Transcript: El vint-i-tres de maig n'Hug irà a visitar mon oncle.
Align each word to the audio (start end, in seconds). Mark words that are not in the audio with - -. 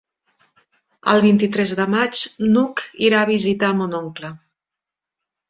El 1.11 1.21
vint-i-tres 1.25 1.73
de 1.81 1.85
maig 1.97 2.23
n'Hug 2.55 2.83
irà 3.09 3.21
a 3.21 3.29
visitar 3.33 3.71
mon 3.83 3.95
oncle. 4.01 4.35